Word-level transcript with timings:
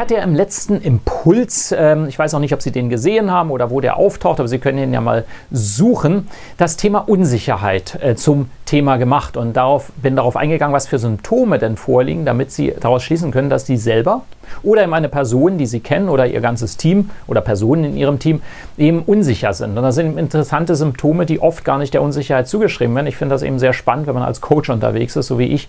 Hatte 0.00 0.14
ja 0.14 0.22
im 0.22 0.34
letzten 0.34 0.80
Impuls, 0.80 1.74
ähm, 1.76 2.06
ich 2.08 2.18
weiß 2.18 2.32
auch 2.32 2.38
nicht, 2.38 2.54
ob 2.54 2.62
Sie 2.62 2.72
den 2.72 2.88
gesehen 2.88 3.30
haben 3.30 3.50
oder 3.50 3.70
wo 3.70 3.82
der 3.82 3.98
auftaucht, 3.98 4.40
aber 4.40 4.48
Sie 4.48 4.58
können 4.58 4.78
ihn 4.78 4.94
ja 4.94 5.02
mal 5.02 5.26
suchen, 5.50 6.26
das 6.56 6.78
Thema 6.78 7.00
Unsicherheit 7.00 7.98
äh, 8.02 8.14
zum 8.14 8.48
Thema 8.64 8.96
gemacht 8.96 9.36
und 9.36 9.58
darauf, 9.58 9.92
bin 10.00 10.16
darauf 10.16 10.36
eingegangen, 10.36 10.72
was 10.72 10.86
für 10.86 10.98
Symptome 10.98 11.58
denn 11.58 11.76
vorliegen, 11.76 12.24
damit 12.24 12.50
Sie 12.50 12.72
daraus 12.80 13.02
schließen 13.02 13.30
können, 13.30 13.50
dass 13.50 13.66
Sie 13.66 13.76
selber 13.76 14.22
oder 14.62 14.84
eben 14.84 14.94
eine 14.94 15.10
Person, 15.10 15.58
die 15.58 15.66
Sie 15.66 15.80
kennen 15.80 16.08
oder 16.08 16.26
Ihr 16.26 16.40
ganzes 16.40 16.78
Team 16.78 17.10
oder 17.26 17.42
Personen 17.42 17.84
in 17.84 17.94
Ihrem 17.98 18.18
Team 18.18 18.40
eben 18.78 19.02
unsicher 19.02 19.52
sind. 19.52 19.76
Und 19.76 19.82
das 19.82 19.96
sind 19.96 20.18
interessante 20.18 20.76
Symptome, 20.76 21.26
die 21.26 21.40
oft 21.40 21.62
gar 21.62 21.76
nicht 21.76 21.92
der 21.92 22.00
Unsicherheit 22.00 22.48
zugeschrieben 22.48 22.94
werden. 22.94 23.06
Ich 23.06 23.18
finde 23.18 23.34
das 23.34 23.42
eben 23.42 23.58
sehr 23.58 23.74
spannend, 23.74 24.06
wenn 24.06 24.14
man 24.14 24.22
als 24.22 24.40
Coach 24.40 24.70
unterwegs 24.70 25.14
ist, 25.16 25.26
so 25.26 25.38
wie 25.38 25.48
ich, 25.48 25.68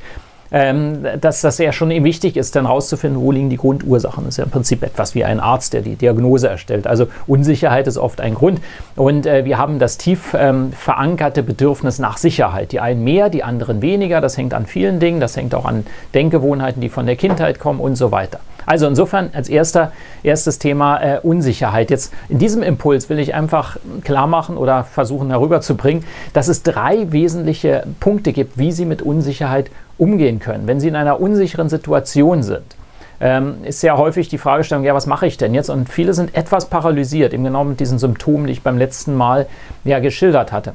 ähm, 0.52 1.06
dass 1.20 1.42
das 1.42 1.58
ja 1.58 1.72
schon 1.72 1.90
wichtig 1.90 2.36
ist, 2.36 2.56
dann 2.56 2.66
rauszufinden, 2.66 3.22
wo 3.22 3.32
liegen 3.32 3.50
die 3.50 3.58
Grundursachen. 3.58 4.26
Das 4.26 4.36
ist 4.36 4.38
ja 4.38 4.44
im 4.44 4.50
Prinzip 4.50 4.84
etwas 4.84 5.16
wie 5.16 5.24
ein 5.24 5.40
Arzt, 5.40 5.74
der 5.74 5.82
die 5.82 5.96
Diagnose 5.96 6.50
erstellt. 6.50 6.88
Also 6.88 7.08
Unsicherheit 7.28 7.88
ist 7.88 7.98
oft 7.98 8.20
ein 8.20 8.36
Grund. 8.36 8.60
Und 8.96 9.26
äh, 9.26 9.46
wir 9.46 9.58
haben 9.58 9.80
das 9.80 9.98
tief 9.98 10.36
ähm, 10.38 10.74
verankerte 10.74 11.42
Bedürfnis 11.44 12.00
nach 12.00 12.18
Sicherheit. 12.18 12.72
Die 12.72 12.80
einen 12.80 13.04
mehr, 13.04 13.30
die 13.30 13.44
anderen 13.44 13.82
weniger. 13.82 14.20
Das 14.20 14.38
hängt 14.38 14.54
an 14.54 14.66
vielen 14.66 15.00
Dingen. 15.00 15.20
Das 15.20 15.38
hängt 15.38 15.56
auch 15.56 15.66
an 15.66 15.86
Denkgewohnheiten, 16.14 16.82
die 16.82 16.90
von 16.90 17.06
der 17.06 17.16
Kindheit 17.16 17.60
kommen 17.60 17.80
und 17.80 17.96
so 17.96 18.12
weiter. 18.12 18.40
Also 18.66 18.88
insofern 18.88 19.32
als 19.34 19.50
erster, 19.50 19.92
erstes 20.24 20.60
Thema 20.60 21.02
äh, 21.02 21.20
Unsicherheit. 21.22 21.90
Jetzt 21.90 22.14
in 22.30 22.40
diesem 22.40 22.62
Impuls 22.62 23.10
will 23.10 23.20
ich 23.20 23.34
einfach 23.34 23.78
klar 24.04 24.28
machen 24.28 24.58
oder 24.58 24.84
versuchen 24.84 25.30
herüberzubringen, 25.30 26.04
dass 26.34 26.48
es 26.48 26.64
drei 26.64 27.12
wesentliche 27.12 27.84
Punkte 28.00 28.34
gibt, 28.34 28.58
wie 28.58 28.72
Sie 28.72 28.86
mit 28.86 29.02
Unsicherheit 29.02 29.72
umgehen 30.02 30.40
können. 30.40 30.66
Wenn 30.66 30.80
Sie 30.80 30.88
in 30.88 30.96
einer 30.96 31.22
unsicheren 31.22 31.70
Situation 31.70 32.42
sind, 32.42 32.76
ähm, 33.20 33.64
ist 33.64 33.82
sehr 33.82 33.98
häufig 33.98 34.30
die 34.30 34.40
Fragestellung, 34.40 34.84
ja, 34.84 34.96
was 34.96 35.06
mache 35.06 35.28
ich 35.28 35.38
denn 35.38 35.54
jetzt? 35.54 35.70
Und 35.70 35.90
viele 35.90 36.16
sind 36.16 36.36
etwas 36.36 36.66
paralysiert, 36.66 37.34
eben 37.34 37.44
genau 37.44 37.64
mit 37.64 37.80
diesen 37.80 38.00
Symptomen, 38.00 38.48
die 38.48 38.54
ich 38.54 38.64
beim 38.64 38.80
letzten 38.80 39.16
Mal 39.16 39.46
ja 39.84 40.00
geschildert 40.00 40.52
hatte. 40.52 40.74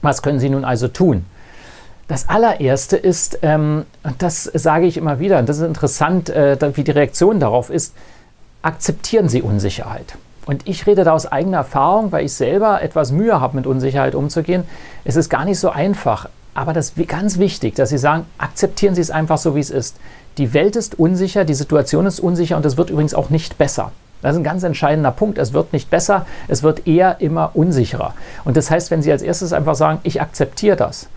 Was 0.00 0.22
können 0.22 0.38
Sie 0.38 0.48
nun 0.48 0.64
also 0.64 0.88
tun? 0.88 1.26
Das 2.08 2.30
allererste 2.30 2.96
ist, 2.96 3.40
ähm, 3.42 3.84
und 4.02 4.22
das 4.22 4.44
sage 4.44 4.86
ich 4.86 4.96
immer 4.96 5.18
wieder, 5.18 5.38
und 5.38 5.50
das 5.50 5.58
ist 5.58 5.66
interessant, 5.66 6.30
äh, 6.30 6.56
wie 6.76 6.84
die 6.84 6.92
Reaktion 6.92 7.40
darauf 7.40 7.68
ist, 7.68 7.94
akzeptieren 8.62 9.28
Sie 9.28 9.42
Unsicherheit. 9.42 10.14
Und 10.46 10.66
ich 10.66 10.86
rede 10.86 11.04
da 11.04 11.12
aus 11.12 11.30
eigener 11.30 11.58
Erfahrung, 11.58 12.10
weil 12.10 12.24
ich 12.24 12.32
selber 12.32 12.80
etwas 12.80 13.12
Mühe 13.12 13.38
habe, 13.38 13.56
mit 13.56 13.66
Unsicherheit 13.66 14.14
umzugehen. 14.14 14.64
Es 15.04 15.16
ist 15.16 15.28
gar 15.28 15.44
nicht 15.44 15.58
so 15.58 15.68
einfach. 15.68 16.28
Aber 16.56 16.72
das 16.72 16.94
ist 16.96 17.08
ganz 17.08 17.38
wichtig, 17.38 17.74
dass 17.74 17.90
Sie 17.90 17.98
sagen, 17.98 18.24
akzeptieren 18.38 18.94
Sie 18.94 19.02
es 19.02 19.10
einfach 19.10 19.36
so, 19.36 19.54
wie 19.54 19.60
es 19.60 19.68
ist. 19.68 19.96
Die 20.38 20.54
Welt 20.54 20.74
ist 20.74 20.98
unsicher, 20.98 21.44
die 21.44 21.54
Situation 21.54 22.06
ist 22.06 22.18
unsicher 22.18 22.56
und 22.56 22.64
es 22.64 22.78
wird 22.78 22.88
übrigens 22.88 23.12
auch 23.12 23.28
nicht 23.28 23.58
besser. 23.58 23.92
Das 24.22 24.32
ist 24.32 24.40
ein 24.40 24.44
ganz 24.44 24.62
entscheidender 24.62 25.10
Punkt. 25.10 25.36
Es 25.36 25.52
wird 25.52 25.74
nicht 25.74 25.90
besser, 25.90 26.24
es 26.48 26.62
wird 26.62 26.86
eher 26.86 27.20
immer 27.20 27.50
unsicherer. 27.52 28.14
Und 28.46 28.56
das 28.56 28.70
heißt, 28.70 28.90
wenn 28.90 29.02
Sie 29.02 29.12
als 29.12 29.20
erstes 29.20 29.52
einfach 29.52 29.74
sagen, 29.74 30.00
ich 30.02 30.22
akzeptiere 30.22 30.76
das, 30.76 31.08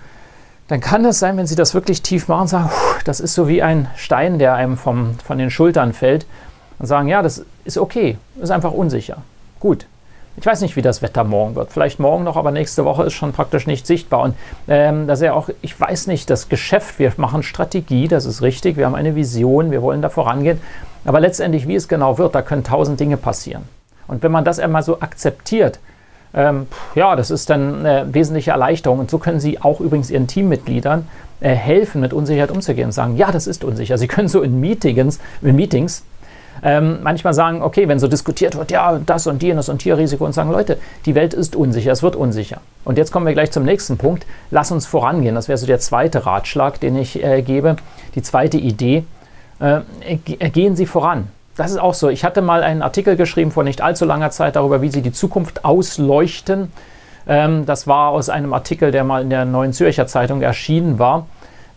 dann 0.68 0.82
kann 0.82 1.04
das 1.04 1.20
sein, 1.20 1.38
wenn 1.38 1.48
Sie 1.48 1.56
das 1.56 1.74
wirklich 1.74 2.02
tief 2.02 2.28
machen 2.28 2.42
und 2.42 2.48
sagen, 2.50 2.70
das 3.06 3.22
ist 3.22 3.34
so 3.34 3.48
wie 3.48 3.64
ein 3.64 3.88
Stein, 3.96 4.40
der 4.40 4.56
einem 4.56 4.76
vom, 4.76 5.18
von 5.20 5.38
den 5.38 5.52
Schultern 5.52 5.94
fällt 5.94 6.26
und 6.80 6.88
sagen, 6.88 7.08
ja, 7.08 7.22
das 7.22 7.46
ist 7.64 7.78
okay, 7.78 8.18
ist 8.42 8.52
einfach 8.52 8.74
unsicher. 8.74 9.20
Gut. 9.62 9.86
Ich 10.40 10.46
weiß 10.46 10.62
nicht, 10.62 10.78
wie 10.78 10.82
das 10.82 11.02
Wetter 11.02 11.26
morgen 11.26 11.56
wird. 11.56 11.70
Vielleicht 11.74 12.00
morgen 12.00 12.24
noch, 12.24 12.38
aber 12.38 12.52
nächste 12.52 12.86
Woche 12.86 13.04
ist 13.04 13.12
schon 13.14 13.34
praktisch 13.34 13.68
nicht 13.68 13.86
sichtbar. 13.86 14.22
Und 14.22 14.36
ähm, 14.70 15.06
das 15.06 15.20
ist 15.20 15.26
ja 15.26 15.34
auch, 15.34 15.50
ich 15.62 15.78
weiß 15.78 16.08
nicht, 16.08 16.30
das 16.30 16.48
Geschäft, 16.48 16.98
wir 16.98 17.12
machen 17.18 17.44
Strategie, 17.44 18.08
das 18.08 18.26
ist 18.26 18.42
richtig, 18.42 18.78
wir 18.78 18.86
haben 18.86 18.96
eine 18.96 19.16
Vision, 19.16 19.70
wir 19.70 19.82
wollen 19.82 20.02
da 20.02 20.08
vorangehen. 20.08 20.62
Aber 21.04 21.20
letztendlich, 21.20 21.68
wie 21.68 21.76
es 21.76 21.90
genau 21.90 22.18
wird, 22.18 22.36
da 22.36 22.42
können 22.42 22.64
tausend 22.64 23.02
Dinge 23.02 23.18
passieren. 23.18 23.64
Und 24.08 24.24
wenn 24.24 24.32
man 24.32 24.46
das 24.46 24.60
einmal 24.60 24.82
so 24.82 25.02
akzeptiert, 25.02 25.80
ähm, 26.34 26.68
ja, 26.96 27.18
das 27.18 27.32
ist 27.32 27.50
dann 27.50 27.86
eine 27.86 28.14
wesentliche 28.14 28.52
Erleichterung. 28.52 29.00
Und 29.00 29.12
so 29.12 29.18
können 29.18 29.42
Sie 29.42 29.62
auch 29.62 29.82
übrigens 29.82 30.10
Ihren 30.10 30.28
Teammitgliedern 30.28 31.06
äh, 31.42 31.50
helfen, 31.50 32.00
mit 32.00 32.14
Unsicherheit 32.14 32.52
umzugehen 32.52 32.86
und 32.86 32.92
sagen, 32.94 33.18
ja, 33.18 33.30
das 33.34 33.46
ist 33.46 33.66
unsicher. 33.66 33.98
Sie 33.98 34.08
können 34.08 34.30
so 34.30 34.42
in 34.42 34.62
Meetings, 34.62 35.20
in 35.42 35.58
Meetings 35.58 36.04
ähm, 36.64 37.00
manchmal 37.04 37.34
sagen, 37.34 37.62
okay, 37.62 37.88
wenn 37.88 38.00
so 38.00 38.08
diskutiert 38.08 38.56
wird, 38.56 38.72
ja, 38.72 39.00
das 39.06 39.28
und 39.28 39.42
jenes 39.44 39.70
und 39.70 39.80
Tierrisiko 39.80 40.26
und 40.26 40.34
sagen, 40.34 40.52
Leute, 40.52 40.78
die 41.06 41.16
Welt 41.16 41.34
ist 41.34 41.56
unsicher, 41.56 41.92
es 41.92 42.04
wird 42.04 42.16
unsicher. 42.16 42.62
Und 42.86 42.98
jetzt 42.98 43.12
kommen 43.12 43.26
wir 43.26 43.34
gleich 43.34 43.52
zum 43.52 43.64
nächsten 43.64 43.98
Punkt. 43.98 44.26
Lass 44.52 44.72
uns 44.72 44.86
vorangehen. 44.86 45.36
Das 45.36 45.48
wäre 45.48 45.58
so 45.58 45.68
der 45.68 45.80
zweite 45.80 46.26
Ratschlag, 46.26 46.80
den 46.80 46.96
ich 46.96 47.24
äh, 47.24 47.42
gebe. 47.42 47.76
Die 48.16 48.22
zweite 48.22 48.58
Idee. 48.58 49.06
Äh, 49.60 49.82
gehen 50.50 50.76
Sie 50.76 50.86
voran 50.86 51.28
das 51.60 51.72
ist 51.72 51.78
auch 51.78 51.94
so. 51.94 52.08
Ich 52.08 52.24
hatte 52.24 52.42
mal 52.42 52.64
einen 52.64 52.82
Artikel 52.82 53.18
geschrieben 53.18 53.52
vor 53.52 53.66
nicht 53.66 53.82
allzu 53.82 54.06
langer 54.06 54.32
Zeit 54.32 54.56
darüber, 54.56 54.82
wie 54.82 54.90
sie 54.90 55.02
die 55.02 55.12
Zukunft 55.12 55.66
ausleuchten. 55.66 56.72
Ähm, 57.28 57.66
das 57.66 57.86
war 57.86 58.12
aus 58.12 58.30
einem 58.30 58.54
Artikel, 58.54 58.92
der 58.92 59.04
mal 59.04 59.22
in 59.22 59.30
der 59.30 59.44
Neuen 59.44 59.74
Zürcher 59.74 60.08
Zeitung 60.08 60.42
erschienen 60.42 61.00
war. 61.00 61.28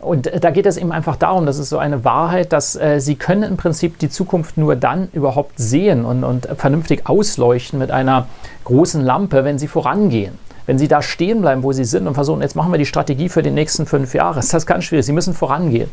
Und 0.03 0.31
da 0.43 0.51
geht 0.51 0.67
es 0.67 0.77
eben 0.77 0.91
einfach 0.91 1.15
darum, 1.15 1.47
das 1.47 1.59
ist 1.59 1.69
so 1.69 1.79
eine 1.79 2.05
Wahrheit, 2.05 2.53
dass 2.53 2.75
äh, 2.75 3.01
Sie 3.01 3.15
können 3.15 3.45
im 3.45 3.57
Prinzip 3.57 4.01
die 4.01 4.11
Zukunft 4.11 4.59
nur 4.59 4.75
dann 4.75 5.09
überhaupt 5.13 5.53
sehen 5.57 6.05
und, 6.05 6.25
und 6.25 6.49
vernünftig 6.57 7.07
ausleuchten 7.07 7.79
mit 7.79 7.93
einer 7.93 8.27
großen 8.65 9.01
Lampe, 9.01 9.45
wenn 9.45 9.59
Sie 9.59 9.69
vorangehen. 9.69 10.39
Wenn 10.67 10.77
Sie 10.77 10.89
da 10.89 11.03
stehen 11.03 11.41
bleiben, 11.41 11.63
wo 11.63 11.71
Sie 11.71 11.85
sind 11.85 12.09
und 12.09 12.15
versuchen, 12.15 12.43
jetzt 12.43 12.57
machen 12.57 12.73
wir 12.73 12.79
die 12.79 12.87
Strategie 12.87 13.29
für 13.29 13.45
die 13.45 13.53
nächsten 13.53 13.87
fünf 13.87 14.13
Jahre, 14.13 14.39
ist 14.41 14.53
das 14.53 14.67
ganz 14.67 14.85
schwierig. 14.85 15.07
Sie 15.07 15.13
müssen 15.13 15.35
vorangehen. 15.35 15.89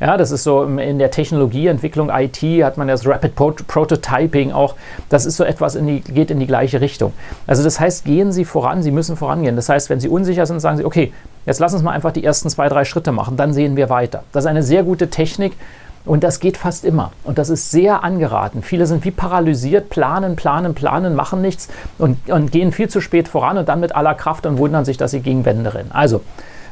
Ja, 0.00 0.16
das 0.16 0.30
ist 0.30 0.44
so 0.44 0.64
in 0.64 0.98
der 0.98 1.10
Technologieentwicklung 1.10 2.10
IT 2.10 2.42
hat 2.62 2.76
man 2.76 2.86
das 2.86 3.06
Rapid 3.06 3.34
Prototyping 3.34 4.52
auch. 4.52 4.74
Das 5.08 5.24
ist 5.24 5.36
so 5.36 5.44
etwas, 5.44 5.74
in 5.74 5.86
die, 5.86 6.00
geht 6.00 6.30
in 6.30 6.38
die 6.38 6.46
gleiche 6.46 6.80
Richtung. 6.80 7.12
Also 7.46 7.64
das 7.64 7.80
heißt, 7.80 8.04
gehen 8.04 8.30
Sie 8.30 8.44
voran, 8.44 8.82
Sie 8.82 8.90
müssen 8.90 9.16
vorangehen. 9.16 9.56
Das 9.56 9.68
heißt, 9.68 9.88
wenn 9.88 10.00
Sie 10.00 10.08
unsicher 10.08 10.44
sind, 10.44 10.60
sagen 10.60 10.76
Sie, 10.76 10.84
okay, 10.84 11.12
jetzt 11.46 11.60
lass 11.60 11.72
uns 11.72 11.82
mal 11.82 11.92
einfach 11.92 12.12
die 12.12 12.24
ersten 12.24 12.50
zwei, 12.50 12.68
drei 12.68 12.84
Schritte 12.84 13.10
machen, 13.10 13.36
dann 13.36 13.54
sehen 13.54 13.76
wir 13.76 13.88
weiter. 13.88 14.24
Das 14.32 14.44
ist 14.44 14.48
eine 14.48 14.62
sehr 14.62 14.82
gute 14.82 15.08
Technik. 15.08 15.52
Und 16.04 16.22
das 16.22 16.38
geht 16.38 16.56
fast 16.56 16.84
immer. 16.84 17.10
Und 17.24 17.36
das 17.36 17.50
ist 17.50 17.72
sehr 17.72 18.04
angeraten. 18.04 18.62
Viele 18.62 18.86
sind 18.86 19.04
wie 19.04 19.10
paralysiert, 19.10 19.90
planen, 19.90 20.36
planen, 20.36 20.72
planen, 20.72 21.16
machen 21.16 21.42
nichts 21.42 21.68
und, 21.98 22.30
und 22.30 22.52
gehen 22.52 22.70
viel 22.70 22.88
zu 22.88 23.00
spät 23.00 23.26
voran 23.26 23.58
und 23.58 23.68
dann 23.68 23.80
mit 23.80 23.96
aller 23.96 24.14
Kraft 24.14 24.46
und 24.46 24.56
wundern 24.58 24.84
sich, 24.84 24.96
dass 24.96 25.10
sie 25.10 25.20
gegen 25.20 25.44
Wände 25.44 25.74
rennen. 25.74 25.90
Also, 25.92 26.20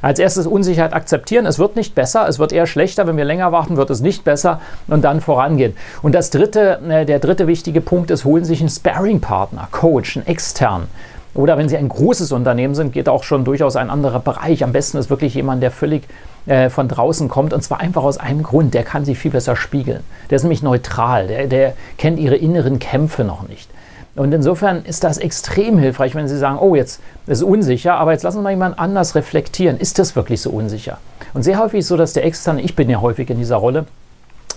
als 0.04 0.18
erstes 0.18 0.46
Unsicherheit 0.46 0.92
akzeptieren. 0.92 1.46
Es 1.46 1.58
wird 1.58 1.76
nicht 1.76 1.94
besser, 1.94 2.28
es 2.28 2.38
wird 2.38 2.52
eher 2.52 2.66
schlechter. 2.66 3.06
Wenn 3.06 3.16
wir 3.16 3.24
länger 3.24 3.52
warten, 3.52 3.78
wird 3.78 3.88
es 3.88 4.00
nicht 4.00 4.22
besser 4.22 4.60
und 4.86 5.02
dann 5.02 5.22
vorangehen. 5.22 5.74
Und 6.02 6.14
das 6.14 6.28
dritte, 6.28 6.78
äh, 6.86 7.06
der 7.06 7.20
dritte 7.20 7.46
wichtige 7.46 7.80
Punkt 7.80 8.10
ist, 8.10 8.26
holen 8.26 8.44
sich 8.44 8.60
einen 8.60 8.68
Sparring-Partner, 8.68 9.68
Coach, 9.70 10.18
einen 10.18 10.26
externen. 10.26 10.88
Oder 11.32 11.56
wenn 11.56 11.70
Sie 11.70 11.76
ein 11.76 11.88
großes 11.88 12.32
Unternehmen 12.32 12.74
sind, 12.74 12.92
geht 12.92 13.08
auch 13.08 13.24
schon 13.24 13.44
durchaus 13.44 13.76
ein 13.76 13.88
anderer 13.88 14.20
Bereich. 14.20 14.62
Am 14.62 14.72
besten 14.72 14.98
ist 14.98 15.08
wirklich 15.08 15.34
jemand, 15.34 15.62
der 15.62 15.70
völlig 15.70 16.02
äh, 16.44 16.68
von 16.68 16.86
draußen 16.86 17.28
kommt. 17.28 17.54
Und 17.54 17.62
zwar 17.62 17.80
einfach 17.80 18.04
aus 18.04 18.18
einem 18.18 18.42
Grund, 18.42 18.74
der 18.74 18.84
kann 18.84 19.06
Sie 19.06 19.14
viel 19.14 19.30
besser 19.30 19.56
spiegeln. 19.56 20.04
Der 20.28 20.36
ist 20.36 20.42
nämlich 20.42 20.62
neutral, 20.62 21.28
der, 21.28 21.46
der 21.46 21.72
kennt 21.96 22.18
Ihre 22.18 22.36
inneren 22.36 22.78
Kämpfe 22.78 23.24
noch 23.24 23.48
nicht. 23.48 23.70
Und 24.16 24.32
insofern 24.32 24.84
ist 24.84 25.02
das 25.02 25.18
extrem 25.18 25.76
hilfreich, 25.78 26.14
wenn 26.14 26.28
Sie 26.28 26.38
sagen, 26.38 26.58
oh, 26.58 26.76
jetzt 26.76 27.00
ist 27.26 27.38
es 27.38 27.42
unsicher, 27.42 27.94
aber 27.94 28.12
jetzt 28.12 28.22
lassen 28.22 28.38
wir 28.38 28.42
mal 28.42 28.50
jemand 28.50 28.78
anders 28.78 29.14
reflektieren. 29.14 29.76
Ist 29.76 29.98
das 29.98 30.14
wirklich 30.14 30.40
so 30.40 30.50
unsicher? 30.50 30.98
Und 31.32 31.42
sehr 31.42 31.58
häufig 31.58 31.80
ist 31.80 31.86
es 31.86 31.88
so, 31.88 31.96
dass 31.96 32.12
der 32.12 32.24
Externe, 32.24 32.62
ich 32.62 32.76
bin 32.76 32.88
ja 32.88 33.00
häufig 33.00 33.28
in 33.30 33.38
dieser 33.38 33.56
Rolle, 33.56 33.86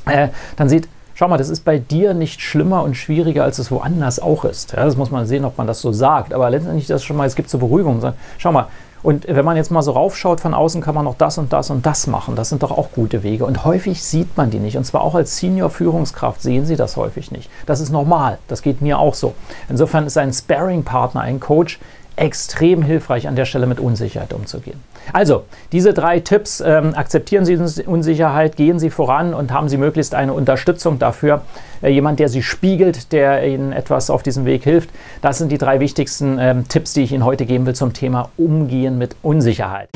äh, 0.06 0.30
dann 0.58 0.70
sieht, 0.70 0.88
schau 1.18 1.28
mal, 1.28 1.38
das 1.38 1.50
ist 1.50 1.66
bei 1.66 1.80
dir 1.80 2.14
nicht 2.14 2.42
schlimmer 2.42 2.84
und 2.84 2.96
schwieriger, 2.96 3.44
als 3.44 3.58
es 3.58 3.72
woanders 3.72 4.20
auch 4.20 4.46
ist. 4.46 4.74
Ja, 4.74 4.86
das 4.86 4.96
muss 4.96 5.10
man 5.10 5.26
sehen, 5.26 5.46
ob 5.46 5.58
man 5.58 5.66
das 5.66 5.82
so 5.82 5.92
sagt. 5.92 6.32
Aber 6.32 6.48
letztendlich 6.52 6.86
das 6.86 7.04
schon 7.04 7.18
mal, 7.18 7.26
es 7.26 7.36
gibt 7.36 7.50
so 7.50 7.58
Beruhigung. 7.58 8.00
Schau 8.38 8.52
mal, 8.52 8.68
und 9.02 9.28
wenn 9.28 9.44
man 9.44 9.58
jetzt 9.58 9.72
mal 9.72 9.82
so 9.82 9.94
raufschaut 9.94 10.42
von 10.42 10.54
außen, 10.54 10.80
kann 10.80 10.94
man 10.94 11.06
noch 11.06 11.18
das 11.18 11.40
und 11.40 11.52
das 11.52 11.72
und 11.72 11.86
das 11.88 12.06
machen. 12.06 12.36
Das 12.36 12.50
sind 12.50 12.62
doch 12.62 12.70
auch 12.70 12.92
gute 12.92 13.24
Wege. 13.24 13.46
Und 13.46 13.66
häufig 13.66 14.04
sieht 14.04 14.38
man 14.38 14.52
die 14.52 14.60
nicht. 14.60 14.78
Und 14.78 14.84
zwar 14.84 15.02
auch 15.02 15.16
als 15.16 15.38
Senior-Führungskraft 15.38 16.40
sehen 16.40 16.68
Sie 16.68 16.76
das 16.76 16.98
häufig 16.98 17.32
nicht. 17.32 17.50
Das 17.66 17.80
ist 17.80 17.92
normal. 17.92 18.38
Das 18.48 18.62
geht 18.62 18.82
mir 18.82 19.00
auch 19.00 19.16
so. 19.16 19.34
Insofern 19.70 20.06
ist 20.06 20.20
ein 20.20 20.32
Sparring-Partner, 20.32 21.22
ein 21.22 21.40
Coach, 21.40 21.80
extrem 22.18 22.82
hilfreich, 22.82 23.28
an 23.28 23.36
der 23.36 23.46
Stelle 23.46 23.68
mit 23.68 23.80
Unsicherheit 23.80 24.34
umzugehen. 24.34 24.82
Also, 25.14 25.44
diese 25.72 25.94
drei 25.94 26.20
Tipps, 26.20 26.60
ähm, 26.60 26.94
akzeptieren 26.96 27.46
Sie 27.46 27.56
Unsicherheit, 27.86 28.58
gehen 28.58 28.80
Sie 28.80 28.90
voran 28.90 29.34
und 29.34 29.54
haben 29.54 29.70
Sie 29.70 29.78
möglichst 29.78 30.14
eine 30.14 30.34
Unterstützung 30.34 31.00
dafür. 31.00 31.44
Äh, 31.82 31.90
jemand, 31.90 32.20
der 32.20 32.28
Sie 32.28 32.44
spiegelt, 32.44 33.14
der 33.14 33.48
Ihnen 33.48 33.72
etwas 33.72 34.10
auf 34.10 34.24
diesem 34.24 34.46
Weg 34.46 34.64
hilft. 34.64 34.90
Das 35.22 35.38
sind 35.38 35.52
die 35.52 35.58
drei 35.58 35.80
wichtigsten 35.80 36.38
ähm, 36.40 36.68
Tipps, 36.68 36.94
die 36.94 37.04
ich 37.04 37.14
Ihnen 37.14 37.24
heute 37.24 37.46
geben 37.46 37.66
will 37.66 37.76
zum 37.76 37.94
Thema 37.94 38.30
Umgehen 38.36 38.98
mit 38.98 39.16
Unsicherheit. 39.22 39.90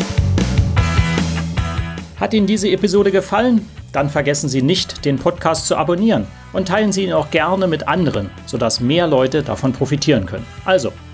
Hat 2.17 2.33
Ihnen 2.33 2.47
diese 2.47 2.69
Episode 2.69 3.11
gefallen? 3.11 3.67
Dann 3.91 4.09
vergessen 4.09 4.47
Sie 4.47 4.61
nicht, 4.61 5.03
den 5.03 5.17
Podcast 5.17 5.65
zu 5.67 5.75
abonnieren 5.75 6.27
und 6.53 6.67
teilen 6.67 6.91
Sie 6.93 7.03
ihn 7.03 7.13
auch 7.13 7.31
gerne 7.31 7.67
mit 7.67 7.87
anderen, 7.87 8.29
sodass 8.45 8.79
mehr 8.79 9.07
Leute 9.07 9.43
davon 9.43 9.73
profitieren 9.73 10.25
können. 10.25 10.45
Also, 10.63 10.93